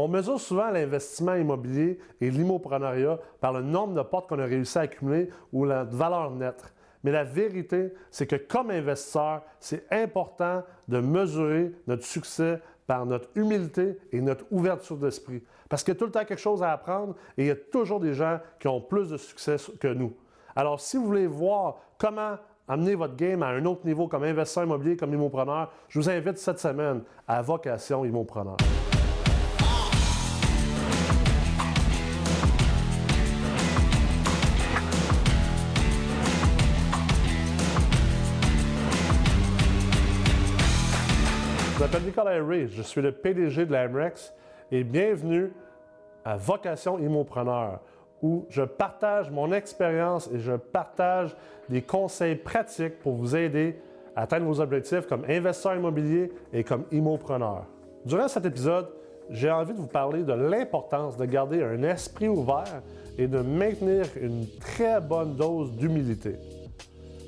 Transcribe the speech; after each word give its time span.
On 0.00 0.06
mesure 0.06 0.38
souvent 0.38 0.70
l'investissement 0.70 1.34
immobilier 1.34 1.98
et 2.20 2.30
l'immoprenariat 2.30 3.18
par 3.40 3.52
le 3.52 3.62
nombre 3.62 3.94
de 3.94 4.02
portes 4.02 4.28
qu'on 4.28 4.38
a 4.38 4.44
réussi 4.44 4.78
à 4.78 4.82
accumuler 4.82 5.28
ou 5.52 5.64
la 5.64 5.82
valeur 5.82 6.30
nette. 6.30 6.72
Mais 7.02 7.10
la 7.10 7.24
vérité, 7.24 7.92
c'est 8.12 8.28
que 8.28 8.36
comme 8.36 8.70
investisseur, 8.70 9.42
c'est 9.58 9.86
important 9.90 10.62
de 10.86 11.00
mesurer 11.00 11.72
notre 11.88 12.04
succès 12.04 12.60
par 12.86 13.06
notre 13.06 13.28
humilité 13.34 13.98
et 14.12 14.20
notre 14.20 14.44
ouverture 14.52 14.98
d'esprit. 14.98 15.42
Parce 15.68 15.82
qu'il 15.82 15.94
y 15.94 15.96
a 15.96 15.98
tout 15.98 16.06
le 16.06 16.12
temps 16.12 16.24
quelque 16.24 16.38
chose 16.38 16.62
à 16.62 16.70
apprendre 16.70 17.16
et 17.36 17.42
il 17.42 17.46
y 17.48 17.50
a 17.50 17.56
toujours 17.56 17.98
des 17.98 18.14
gens 18.14 18.38
qui 18.60 18.68
ont 18.68 18.80
plus 18.80 19.10
de 19.10 19.16
succès 19.16 19.56
que 19.80 19.88
nous. 19.88 20.12
Alors, 20.54 20.78
si 20.78 20.96
vous 20.96 21.06
voulez 21.06 21.26
voir 21.26 21.80
comment 21.98 22.36
amener 22.68 22.94
votre 22.94 23.16
game 23.16 23.42
à 23.42 23.48
un 23.48 23.64
autre 23.64 23.84
niveau 23.84 24.06
comme 24.06 24.22
investisseur 24.22 24.62
immobilier, 24.62 24.96
comme 24.96 25.12
immopreneur, 25.12 25.72
je 25.88 25.98
vous 25.98 26.08
invite 26.08 26.38
cette 26.38 26.60
semaine 26.60 27.02
à 27.26 27.42
Vocation 27.42 28.04
Immopreneur. 28.04 28.58
M'appelle 41.88 42.06
Nicolas 42.06 42.44
Ray, 42.44 42.68
je 42.68 42.82
suis 42.82 43.00
le 43.00 43.12
PDG 43.12 43.64
de 43.64 43.72
l'AMREX 43.72 44.34
et 44.70 44.84
bienvenue 44.84 45.50
à 46.22 46.36
Vocation 46.36 46.98
Immopreneur 46.98 47.80
où 48.20 48.44
je 48.50 48.60
partage 48.60 49.30
mon 49.30 49.52
expérience 49.52 50.28
et 50.30 50.38
je 50.38 50.52
partage 50.52 51.34
des 51.70 51.80
conseils 51.80 52.36
pratiques 52.36 52.98
pour 52.98 53.14
vous 53.14 53.34
aider 53.34 53.80
à 54.14 54.22
atteindre 54.22 54.44
vos 54.44 54.60
objectifs 54.60 55.06
comme 55.06 55.24
investisseur 55.26 55.76
immobilier 55.76 56.30
et 56.52 56.62
comme 56.62 56.84
immopreneur. 56.92 57.64
Durant 58.04 58.28
cet 58.28 58.44
épisode, 58.44 58.88
j'ai 59.30 59.50
envie 59.50 59.72
de 59.72 59.78
vous 59.78 59.86
parler 59.86 60.24
de 60.24 60.34
l'importance 60.34 61.16
de 61.16 61.24
garder 61.24 61.62
un 61.62 61.82
esprit 61.84 62.28
ouvert 62.28 62.82
et 63.16 63.26
de 63.26 63.38
maintenir 63.38 64.04
une 64.20 64.46
très 64.60 65.00
bonne 65.00 65.36
dose 65.36 65.72
d'humilité. 65.72 66.34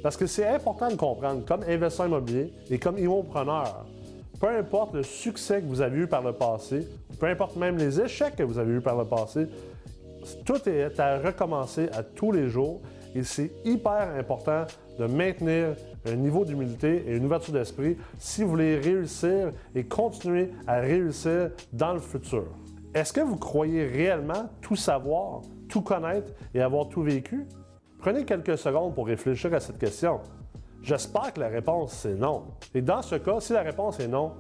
Parce 0.03 0.19
que 0.19 0.27
c'est 0.27 0.49
important 0.49 0.91
de 0.91 0.97
comprendre, 0.97 1.47
comme 1.47 1.63
investisseur 1.63 2.09
immobilier 2.09 2.53
et 2.69 2.79
comme 2.79 2.99
immopreneur, 2.99 3.87
peu 4.41 4.49
importe 4.49 4.95
le 4.95 5.03
succès 5.03 5.61
que 5.61 5.67
vous 5.67 5.83
avez 5.83 6.01
eu 6.01 6.07
par 6.07 6.23
le 6.23 6.33
passé, 6.33 6.89
peu 7.21 7.27
importe 7.27 7.57
même 7.57 7.77
les 7.77 8.01
échecs 8.01 8.37
que 8.37 8.43
vous 8.43 8.59
avez 8.59 8.73
eus 8.73 8.81
par 8.81 8.97
le 8.97 9.05
passé, 9.05 9.47
tout 10.45 10.69
est 10.69 10.99
à 10.99 11.19
recommencer 11.19 11.89
à 11.93 12.03
tous 12.03 12.33
les 12.33 12.49
jours 12.49 12.81
et 13.15 13.23
c'est 13.23 13.51
hyper 13.65 14.15
important 14.19 14.65
de 14.99 15.07
maintenir 15.07 15.77
un 16.07 16.15
niveau 16.15 16.45
d'humilité 16.45 17.05
et 17.07 17.17
une 17.17 17.27
ouverture 17.27 17.53
d'esprit 17.53 17.97
si 18.19 18.43
vous 18.43 18.51
voulez 18.51 18.79
réussir 18.79 19.51
et 19.75 19.85
continuer 19.85 20.51
à 20.67 20.81
réussir 20.81 21.51
dans 21.73 21.93
le 21.93 22.01
futur. 22.01 22.47
Est-ce 22.95 23.13
que 23.13 23.21
vous 23.21 23.37
croyez 23.37 23.87
réellement 23.87 24.51
tout 24.63 24.77
savoir, 24.77 25.43
tout 25.69 25.83
connaître 25.83 26.33
et 26.55 26.63
avoir 26.63 26.89
tout 26.89 27.03
vécu? 27.03 27.47
Prenez 27.99 28.25
quelques 28.25 28.57
secondes 28.57 28.95
pour 28.95 29.07
réfléchir 29.07 29.53
à 29.53 29.61
cette 29.61 29.79
question. 29.79 30.21
J'espère 30.83 31.33
que 31.33 31.41
la 31.41 31.49
réponse 31.49 31.93
c'est 31.93 32.15
non. 32.15 32.45
Et 32.75 32.83
dans 32.83 33.03
ce 33.03 33.17
cas, 33.17 33.41
si 33.41 33.53
la 33.53 33.63
réponse 33.63 34.01
est 34.01 34.09
non, 34.09 34.33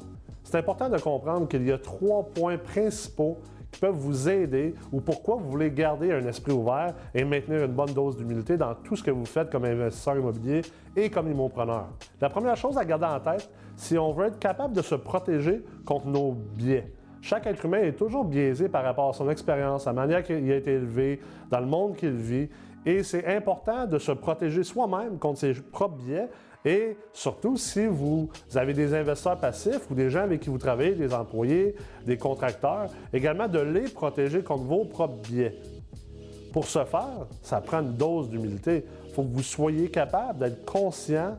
c'est 0.42 0.56
important 0.56 0.88
de 0.88 0.98
comprendre 0.98 1.46
qu'il 1.48 1.66
y 1.66 1.72
a 1.72 1.78
trois 1.78 2.24
points 2.24 2.56
principaux 2.56 3.38
qui 3.70 3.80
peuvent 3.80 3.94
vous 3.94 4.28
aider 4.28 4.74
ou 4.90 5.00
pourquoi 5.00 5.36
vous 5.36 5.48
voulez 5.48 5.70
garder 5.70 6.12
un 6.12 6.26
esprit 6.26 6.52
ouvert 6.52 6.94
et 7.14 7.24
maintenir 7.24 7.64
une 7.64 7.72
bonne 7.72 7.92
dose 7.92 8.16
d'humilité 8.16 8.56
dans 8.56 8.74
tout 8.74 8.96
ce 8.96 9.02
que 9.02 9.10
vous 9.10 9.26
faites 9.26 9.50
comme 9.50 9.64
investisseur 9.64 10.16
immobilier 10.16 10.62
et 10.96 11.10
comme 11.10 11.30
immopreneur. 11.30 11.88
La 12.20 12.28
première 12.28 12.56
chose 12.56 12.76
à 12.78 12.84
garder 12.84 13.06
en 13.06 13.20
tête, 13.20 13.48
c'est 13.76 13.98
on 13.98 14.12
veut 14.12 14.26
être 14.26 14.38
capable 14.38 14.74
de 14.74 14.82
se 14.82 14.94
protéger 14.94 15.62
contre 15.84 16.08
nos 16.08 16.32
biais. 16.32 16.92
Chaque 17.22 17.46
être 17.46 17.64
humain 17.66 17.82
est 17.82 17.92
toujours 17.92 18.24
biaisé 18.24 18.68
par 18.68 18.82
rapport 18.82 19.10
à 19.10 19.12
son 19.12 19.28
expérience, 19.28 19.86
à 19.86 19.92
la 19.92 20.00
manière 20.00 20.22
qu'il 20.22 20.50
a 20.50 20.56
été 20.56 20.72
élevé, 20.72 21.20
dans 21.50 21.60
le 21.60 21.66
monde 21.66 21.94
qu'il 21.96 22.16
vit. 22.16 22.48
Et 22.86 23.02
c'est 23.02 23.26
important 23.26 23.86
de 23.86 23.98
se 23.98 24.12
protéger 24.12 24.64
soi-même 24.64 25.18
contre 25.18 25.40
ses 25.40 25.52
propres 25.52 25.96
biais 25.96 26.28
et 26.64 26.96
surtout 27.12 27.56
si 27.56 27.86
vous 27.86 28.28
avez 28.54 28.74
des 28.74 28.94
investisseurs 28.94 29.38
passifs 29.38 29.90
ou 29.90 29.94
des 29.94 30.10
gens 30.10 30.22
avec 30.22 30.40
qui 30.40 30.50
vous 30.50 30.58
travaillez, 30.58 30.94
des 30.94 31.14
employés, 31.14 31.74
des 32.06 32.18
contracteurs, 32.18 32.90
également 33.12 33.48
de 33.48 33.60
les 33.60 33.88
protéger 33.88 34.42
contre 34.42 34.64
vos 34.64 34.84
propres 34.84 35.16
biais. 35.28 35.56
Pour 36.52 36.66
ce 36.66 36.84
faire, 36.84 37.26
ça 37.42 37.60
prend 37.60 37.80
une 37.80 37.94
dose 37.94 38.28
d'humilité. 38.28 38.84
Il 39.06 39.14
faut 39.14 39.22
que 39.22 39.32
vous 39.32 39.42
soyez 39.42 39.88
capable 39.88 40.40
d'être 40.40 40.64
conscient 40.64 41.38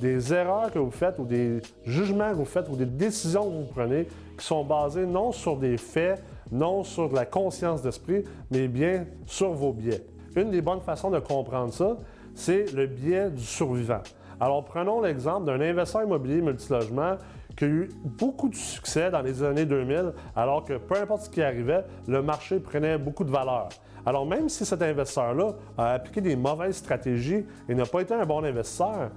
des 0.00 0.32
erreurs 0.32 0.72
que 0.72 0.78
vous 0.78 0.90
faites 0.90 1.18
ou 1.18 1.24
des 1.24 1.60
jugements 1.84 2.30
que 2.30 2.36
vous 2.36 2.44
faites 2.44 2.68
ou 2.68 2.76
des 2.76 2.86
décisions 2.86 3.44
que 3.44 3.56
vous 3.56 3.72
prenez 3.72 4.08
qui 4.38 4.44
sont 4.44 4.64
basées 4.64 5.06
non 5.06 5.32
sur 5.32 5.56
des 5.56 5.76
faits, 5.76 6.22
non 6.50 6.82
sur 6.82 7.08
de 7.08 7.14
la 7.14 7.26
conscience 7.26 7.82
d'esprit, 7.82 8.24
mais 8.50 8.68
bien 8.68 9.06
sur 9.26 9.52
vos 9.52 9.72
biais. 9.72 10.02
Une 10.36 10.50
des 10.50 10.62
bonnes 10.62 10.80
façons 10.80 11.10
de 11.10 11.18
comprendre 11.18 11.72
ça, 11.72 11.96
c'est 12.34 12.72
le 12.72 12.86
biais 12.86 13.30
du 13.30 13.42
survivant. 13.42 14.02
Alors 14.40 14.64
prenons 14.64 15.00
l'exemple 15.00 15.46
d'un 15.46 15.60
investisseur 15.60 16.04
immobilier 16.04 16.40
multilogement 16.40 17.16
qui 17.56 17.64
a 17.64 17.68
eu 17.68 17.88
beaucoup 18.02 18.48
de 18.48 18.54
succès 18.54 19.10
dans 19.10 19.20
les 19.20 19.42
années 19.42 19.66
2000, 19.66 20.12
alors 20.34 20.64
que 20.64 20.78
peu 20.78 20.96
importe 20.96 21.24
ce 21.24 21.30
qui 21.30 21.42
arrivait, 21.42 21.84
le 22.08 22.22
marché 22.22 22.58
prenait 22.58 22.96
beaucoup 22.96 23.24
de 23.24 23.30
valeur. 23.30 23.68
Alors 24.06 24.26
même 24.26 24.48
si 24.48 24.64
cet 24.64 24.82
investisseur-là 24.82 25.54
a 25.76 25.92
appliqué 25.92 26.20
des 26.22 26.34
mauvaises 26.34 26.76
stratégies 26.76 27.44
et 27.68 27.74
n'a 27.74 27.84
pas 27.84 28.00
été 28.00 28.14
un 28.14 28.24
bon 28.24 28.42
investisseur, 28.42 29.10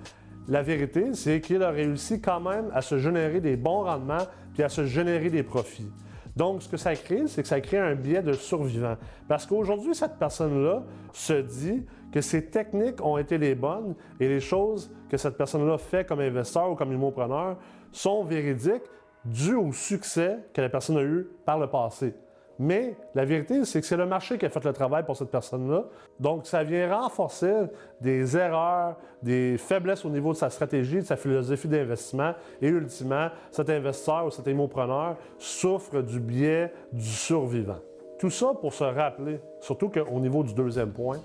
la 0.48 0.62
vérité, 0.62 1.14
c'est 1.14 1.42
qu'il 1.42 1.64
a 1.64 1.72
réussi 1.72 2.22
quand 2.22 2.40
même 2.40 2.70
à 2.74 2.82
se 2.82 3.00
générer 3.00 3.40
des 3.40 3.56
bons 3.56 3.84
rendements 3.84 4.28
puis 4.54 4.64
à 4.64 4.70
se 4.70 4.86
générer 4.86 5.30
des 5.30 5.44
profits. 5.44 5.92
Donc, 6.36 6.64
ce 6.64 6.70
que 6.70 6.78
ça 6.78 6.96
crée, 6.96 7.28
c'est 7.28 7.42
que 7.42 7.48
ça 7.48 7.62
crée 7.62 7.78
un 7.78 7.96
biais 7.96 8.22
de 8.22 8.34
survivant. 8.34 8.98
Parce 9.28 9.46
qu'aujourd'hui, 9.46 9.96
cette 9.96 10.18
personne-là 10.18 10.84
se 11.14 11.34
dit 11.34 11.86
que 12.12 12.22
ses 12.22 12.46
techniques 12.46 13.04
ont 13.04 13.18
été 13.18 13.38
les 13.38 13.56
bonnes 13.56 13.96
et 14.20 14.28
les 14.28 14.42
choses 14.42 14.92
que 15.10 15.18
cette 15.18 15.38
personne-là 15.38 15.78
fait 15.78 16.06
comme 16.06 16.20
investisseur 16.20 16.72
ou 16.72 16.76
comme 16.76 16.92
immopreneur 16.92 17.58
sont 17.92 18.24
véridiques 18.24 18.84
dues 19.24 19.56
au 19.56 19.72
succès 19.72 20.40
que 20.54 20.62
la 20.62 20.70
personne 20.70 20.98
a 20.98 21.04
eu 21.04 21.28
par 21.46 21.58
le 21.58 21.68
passé. 21.68 22.14
Mais 22.58 22.96
la 23.14 23.26
vérité, 23.26 23.66
c'est 23.66 23.82
que 23.82 23.88
c'est 23.88 23.98
le 23.98 24.06
marché 24.06 24.38
qui 24.38 24.46
a 24.46 24.50
fait 24.50 24.64
le 24.64 24.72
travail 24.72 25.04
pour 25.04 25.18
cette 25.18 25.30
personne-là. 25.30 25.86
Donc, 26.20 26.46
ça 26.46 26.64
vient 26.64 26.96
renforcer 26.96 27.54
des 28.00 28.38
erreurs, 28.38 28.96
des 29.22 29.58
faiblesses 29.58 30.06
au 30.06 30.10
niveau 30.10 30.32
de 30.32 30.38
sa 30.38 30.50
stratégie, 30.50 30.98
de 30.98 31.02
sa 31.02 31.18
philosophie 31.18 31.68
d'investissement. 31.68 32.34
Et 32.62 32.68
ultimement, 32.68 33.28
cet 33.52 33.70
investisseur 33.70 34.26
ou 34.26 34.32
cet 34.32 34.48
immopreneur 34.48 35.18
souffre 35.38 36.02
du 36.02 36.20
biais 36.20 36.72
du 36.94 37.04
survivant. 37.04 37.80
Tout 38.20 38.30
ça 38.30 38.54
pour 38.60 38.74
se 38.74 38.86
rappeler, 38.86 39.40
surtout 39.60 39.90
qu'au 39.90 40.20
niveau 40.20 40.44
du 40.44 40.54
deuxième 40.54 40.92
point, 40.92 41.20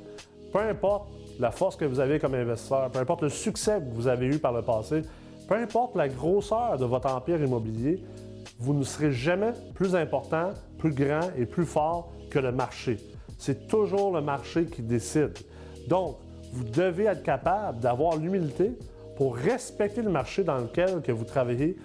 peu 0.52 0.58
importe 0.58 1.08
la 1.38 1.52
force 1.52 1.76
que 1.76 1.84
vous 1.84 2.00
avez 2.00 2.18
comme 2.18 2.34
investisseur, 2.34 2.90
peu 2.90 2.98
importe 2.98 3.22
le 3.22 3.28
succès 3.28 3.80
que 3.80 3.94
vous 3.94 4.08
avez 4.08 4.26
eu 4.26 4.38
par 4.38 4.52
le 4.52 4.62
passé, 4.62 5.02
peu 5.48 5.54
importe 5.54 5.94
la 5.94 6.08
grosseur 6.08 6.76
de 6.76 6.84
votre 6.84 7.12
empire 7.12 7.40
immobilier, 7.40 8.02
vous 8.60 8.74
ne 8.74 8.84
serez 8.84 9.10
jamais 9.10 9.52
plus 9.74 9.94
important, 9.94 10.50
plus 10.78 10.92
grand 10.92 11.30
et 11.36 11.46
plus 11.46 11.64
fort 11.64 12.12
que 12.30 12.38
le 12.38 12.52
marché. 12.52 12.98
C'est 13.38 13.66
toujours 13.66 14.12
le 14.12 14.20
marché 14.20 14.66
qui 14.66 14.82
décide. 14.82 15.32
Donc, 15.88 16.18
vous 16.52 16.64
devez 16.64 17.04
être 17.04 17.22
capable 17.22 17.80
d'avoir 17.80 18.16
l'humilité 18.16 18.72
pour 19.16 19.36
respecter 19.36 20.02
le 20.02 20.10
marché 20.10 20.44
dans 20.44 20.58
lequel 20.58 21.00
que 21.00 21.10
vous 21.10 21.24
travaillez 21.24 21.76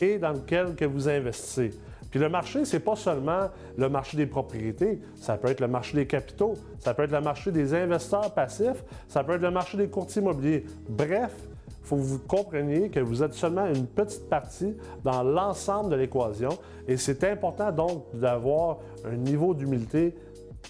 et 0.00 0.18
dans 0.18 0.32
lequel 0.32 0.74
que 0.76 0.84
vous 0.84 1.08
investissez. 1.08 1.72
Puis 2.10 2.18
le 2.18 2.28
marché, 2.28 2.64
c'est 2.64 2.80
pas 2.80 2.96
seulement 2.96 3.50
le 3.76 3.88
marché 3.88 4.16
des 4.16 4.26
propriétés, 4.26 5.00
ça 5.14 5.36
peut 5.36 5.48
être 5.48 5.60
le 5.60 5.68
marché 5.68 5.96
des 5.96 6.06
capitaux, 6.06 6.54
ça 6.78 6.92
peut 6.92 7.04
être 7.04 7.12
le 7.12 7.20
marché 7.20 7.52
des 7.52 7.72
investisseurs 7.72 8.34
passifs, 8.34 8.84
ça 9.06 9.22
peut 9.22 9.34
être 9.34 9.42
le 9.42 9.50
marché 9.50 9.76
des 9.76 9.88
courtiers 9.88 10.20
immobiliers. 10.20 10.64
Bref, 10.88 11.32
il 11.80 11.86
faut 11.86 11.96
que 11.96 12.02
vous 12.02 12.18
compreniez 12.18 12.90
que 12.90 13.00
vous 13.00 13.22
êtes 13.22 13.34
seulement 13.34 13.66
une 13.66 13.86
petite 13.86 14.28
partie 14.28 14.76
dans 15.02 15.22
l'ensemble 15.22 15.90
de 15.90 15.96
l'équation 15.96 16.50
et 16.86 16.96
c'est 16.96 17.24
important 17.24 17.72
donc 17.72 18.04
d'avoir 18.14 18.78
un 19.04 19.16
niveau 19.16 19.54
d'humilité 19.54 20.14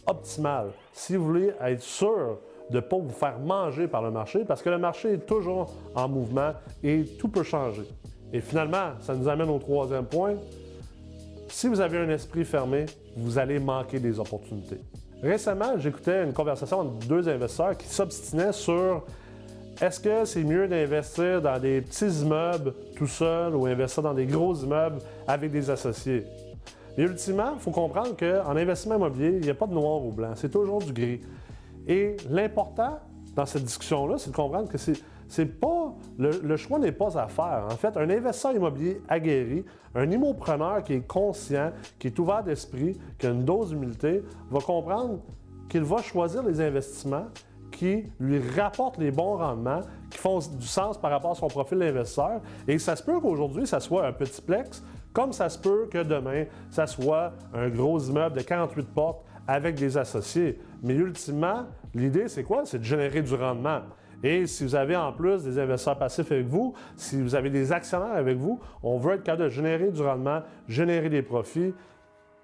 optimal 0.07 0.71
si 0.93 1.17
vous 1.17 1.25
voulez 1.25 1.53
être 1.61 1.83
sûr 1.83 2.39
de 2.71 2.77
ne 2.77 2.81
pas 2.81 2.97
vous 2.97 3.11
faire 3.11 3.39
manger 3.41 3.89
par 3.89 4.03
le 4.03 4.11
marché 4.11 4.45
parce 4.45 4.63
que 4.63 4.71
le 4.71 4.79
marché 4.79 5.15
est 5.15 5.27
toujours 5.27 5.73
en 5.95 6.09
mouvement 6.09 6.53
et 6.83 7.05
tout 7.19 7.29
peut 7.29 7.43
changer. 7.43 7.83
Et 8.33 8.41
finalement, 8.41 8.93
ça 9.01 9.15
nous 9.15 9.29
amène 9.29 9.51
au 9.51 9.59
troisième 9.59 10.05
point. 10.05 10.35
Si 11.49 11.67
vous 11.67 11.81
avez 11.81 11.99
un 11.99 12.09
esprit 12.11 12.45
fermé, 12.45 12.87
vous 13.17 13.39
allez 13.39 13.59
manquer 13.59 13.99
des 13.99 14.21
opportunités. 14.21 14.79
Récemment, 15.23 15.77
j'écoutais 15.77 16.25
une 16.25 16.33
conversation 16.33 16.81
entre 16.81 17.07
deux 17.07 17.29
investisseurs 17.29 17.77
qui 17.77 17.89
s'obstinaient 17.89 18.53
sur 18.53 19.05
est-ce 19.81 19.99
que 19.99 20.27
c'est 20.27 20.45
mieux 20.45 20.69
d'investir 20.69 21.41
dans 21.41 21.59
des 21.59 21.81
petits 21.81 22.23
immeubles 22.23 22.75
tout 22.97 23.07
seul 23.07 23.55
ou 23.55 23.65
investir 23.65 24.03
dans 24.03 24.13
des 24.13 24.27
gros 24.27 24.55
immeubles 24.55 24.99
avec 25.27 25.51
des 25.51 25.71
associés? 25.71 26.27
Mais 26.99 27.05
ultimement, 27.05 27.53
il 27.55 27.61
faut 27.61 27.71
comprendre 27.71 28.15
qu'en 28.15 28.57
investissement 28.57 28.97
immobilier, 28.97 29.39
il 29.39 29.41
n'y 29.41 29.51
a 29.51 29.55
pas 29.55 29.67
de 29.67 29.73
noir 29.73 30.05
ou 30.05 30.13
blanc, 30.13 30.33
c'est 30.35 30.51
toujours 30.51 30.81
du 30.81 30.93
gris. 30.93 31.23
Et 31.89 32.17
l'important 32.29 32.99
dans 33.35 33.47
cette 33.47 33.65
discussion-là, 33.65 34.19
c'est 34.19 34.31
de 34.31 34.37
comprendre 34.37 34.69
que 34.69 34.77
c'est 34.77 35.47
pas 35.47 35.95
le, 36.19 36.57
choix 36.59 36.79
n'est 36.79 36.93
pas 36.93 37.17
à 37.19 37.29
faire. 37.29 37.67
En 37.71 37.77
fait, 37.77 37.97
un 37.97 38.11
investisseur 38.11 38.53
immobilier 38.53 39.01
aguerri, 39.09 39.65
un 39.95 40.11
immopreneur 40.11 40.83
qui 40.83 40.95
est 40.95 41.07
conscient, 41.07 41.71
qui 41.99 42.09
est 42.09 42.19
ouvert 42.19 42.45
d'esprit, 42.45 42.99
qui 43.19 43.27
a 43.27 43.31
une 43.31 43.47
dose 43.47 43.71
d'humilité, 43.71 44.23
va 44.51 44.61
comprendre 44.61 45.21
qu'il 45.71 45.85
va 45.85 46.03
choisir 46.03 46.43
les 46.43 46.61
investissements 46.61 47.27
qui 47.71 48.05
lui 48.19 48.41
rapportent 48.57 48.99
les 48.99 49.11
bons 49.11 49.37
rendements, 49.37 49.81
qui 50.11 50.19
font 50.19 50.39
du 50.39 50.67
sens 50.67 50.99
par 50.99 51.11
rapport 51.11 51.33
à 51.33 51.35
son 51.35 51.49
profil 51.49 51.79
d'investisseur. 51.79 52.41
Et 52.69 52.79
ça 52.79 52.97
se 52.97 53.03
peut 53.03 53.21
qu'aujourd'hui, 53.21 53.67
ça 53.67 53.81
soit 53.81 54.07
un 54.07 54.13
petit 54.13 54.43
plex, 54.43 54.83
comme 55.13 55.33
ça 55.33 55.49
se 55.49 55.59
peut 55.59 55.89
que 55.91 56.03
demain, 56.03 56.45
ça 56.71 56.87
soit 56.87 57.33
un 57.55 57.69
gros 57.69 57.99
immeuble 57.99 58.37
de 58.37 58.43
48 58.43 58.89
portes 58.89 59.25
avec 59.47 59.75
des 59.75 59.97
associés. 59.97 60.61
Mais 60.83 60.95
ultimement, 60.95 61.67
l'idée, 61.95 62.29
c'est 62.29 62.45
quoi? 62.45 62.63
C'est 62.65 62.79
de 62.79 62.85
générer 62.85 63.23
du 63.23 63.35
rendement. 63.35 63.81
Et 64.23 64.47
si 64.47 64.65
vous 64.65 64.75
avez 64.75 64.97
en 64.97 65.13
plus 65.13 65.43
des 65.45 65.59
investisseurs 65.59 65.99
passifs 65.99 66.31
avec 66.31 66.47
vous, 66.47 66.75
si 66.97 67.21
vous 67.21 67.35
avez 67.35 67.49
des 67.49 67.73
actionnaires 67.73 68.13
avec 68.13 68.37
vous, 68.37 68.61
on 68.83 68.99
veut 68.99 69.15
être 69.15 69.23
capable 69.23 69.45
de 69.45 69.49
générer 69.49 69.91
du 69.91 70.03
rendement, 70.03 70.43
générer 70.69 71.09
des 71.09 71.23
profits. 71.23 71.73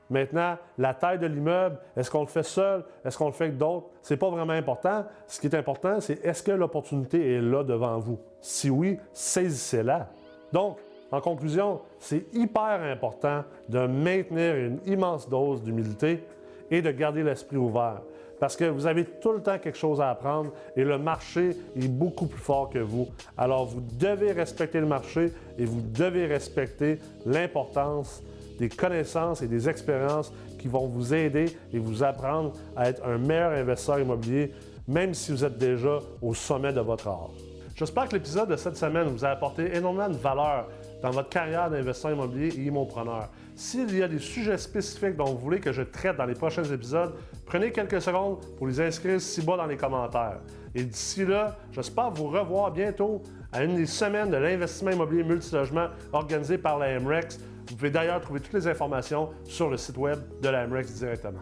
Maintenant, 0.08 0.56
la 0.78 0.94
taille 0.94 1.18
de 1.18 1.26
l'immeuble, 1.26 1.78
est-ce 1.96 2.10
qu'on 2.10 2.20
le 2.20 2.26
fait 2.26 2.42
seul? 2.42 2.84
Est-ce 3.04 3.18
qu'on 3.18 3.26
le 3.26 3.32
fait 3.32 3.44
avec 3.44 3.58
d'autres? 3.58 3.86
Ce 4.02 4.14
n'est 4.14 4.18
pas 4.18 4.30
vraiment 4.30 4.52
important. 4.52 5.04
Ce 5.26 5.40
qui 5.40 5.48
est 5.48 5.54
important, 5.54 6.00
c'est 6.00 6.24
est-ce 6.24 6.42
que 6.42 6.52
l'opportunité 6.52 7.34
est 7.34 7.40
là 7.40 7.64
devant 7.64 7.98
vous? 7.98 8.18
Si 8.40 8.70
oui, 8.70 8.98
saisissez-la. 9.12 10.08
Donc, 10.52 10.78
en 11.10 11.20
conclusion, 11.20 11.80
c'est 11.98 12.26
hyper 12.32 12.80
important 12.82 13.44
de 13.68 13.86
maintenir 13.86 14.56
une 14.56 14.78
immense 14.86 15.28
dose 15.28 15.62
d'humilité 15.62 16.22
et 16.70 16.82
de 16.82 16.90
garder 16.90 17.22
l'esprit 17.22 17.56
ouvert. 17.56 18.00
Parce 18.38 18.56
que 18.56 18.64
vous 18.64 18.86
avez 18.86 19.04
tout 19.04 19.32
le 19.32 19.42
temps 19.42 19.58
quelque 19.58 19.78
chose 19.78 20.00
à 20.00 20.10
apprendre 20.10 20.52
et 20.76 20.84
le 20.84 20.98
marché 20.98 21.56
est 21.74 21.88
beaucoup 21.88 22.26
plus 22.26 22.40
fort 22.40 22.68
que 22.68 22.78
vous. 22.78 23.08
Alors 23.38 23.64
vous 23.64 23.82
devez 23.98 24.32
respecter 24.32 24.78
le 24.78 24.86
marché 24.86 25.32
et 25.58 25.64
vous 25.64 25.80
devez 25.80 26.26
respecter 26.26 26.98
l'importance 27.24 28.22
des 28.58 28.68
connaissances 28.68 29.42
et 29.42 29.48
des 29.48 29.68
expériences 29.68 30.32
qui 30.58 30.68
vont 30.68 30.86
vous 30.86 31.14
aider 31.14 31.46
et 31.72 31.78
vous 31.78 32.02
apprendre 32.02 32.52
à 32.76 32.88
être 32.88 33.04
un 33.06 33.18
meilleur 33.18 33.52
investisseur 33.52 34.00
immobilier, 34.00 34.52
même 34.88 35.14
si 35.14 35.32
vous 35.32 35.44
êtes 35.44 35.58
déjà 35.58 35.98
au 36.22 36.34
sommet 36.34 36.72
de 36.72 36.80
votre 36.80 37.08
art. 37.08 37.30
J'espère 37.74 38.08
que 38.08 38.14
l'épisode 38.14 38.48
de 38.48 38.56
cette 38.56 38.76
semaine 38.76 39.08
vous 39.08 39.24
a 39.24 39.28
apporté 39.28 39.76
énormément 39.76 40.08
de 40.08 40.16
valeur 40.16 40.66
dans 41.02 41.10
votre 41.10 41.28
carrière 41.28 41.68
d'investisseur 41.68 42.12
immobilier 42.12 42.48
et 42.48 42.62
immopreneur. 42.62 43.28
S'il 43.54 43.94
y 43.94 44.02
a 44.02 44.08
des 44.08 44.18
sujets 44.18 44.56
spécifiques 44.56 45.16
dont 45.16 45.26
vous 45.26 45.38
voulez 45.38 45.60
que 45.60 45.72
je 45.72 45.82
traite 45.82 46.16
dans 46.16 46.24
les 46.24 46.34
prochains 46.34 46.64
épisodes, 46.64 47.12
prenez 47.44 47.72
quelques 47.72 48.00
secondes 48.00 48.38
pour 48.56 48.66
les 48.66 48.80
inscrire 48.80 49.20
ci-bas 49.20 49.58
dans 49.58 49.66
les 49.66 49.76
commentaires. 49.76 50.40
Et 50.74 50.84
d'ici 50.84 51.24
là, 51.24 51.56
j'espère 51.70 52.10
vous 52.10 52.28
revoir 52.28 52.70
bientôt 52.70 53.22
à 53.52 53.62
une 53.62 53.76
des 53.76 53.86
semaines 53.86 54.30
de 54.30 54.36
l'investissement 54.36 54.90
immobilier 54.90 55.24
multilogement 55.24 55.88
organisé 56.12 56.58
par 56.58 56.78
la 56.78 56.98
MREX. 56.98 57.38
Vous 57.68 57.76
pouvez 57.76 57.90
d'ailleurs 57.90 58.20
trouver 58.20 58.40
toutes 58.40 58.54
les 58.54 58.68
informations 58.68 59.30
sur 59.44 59.68
le 59.68 59.76
site 59.76 59.96
web 59.96 60.18
de 60.40 60.48
la 60.48 60.66
MREX 60.66 60.92
directement. 60.94 61.40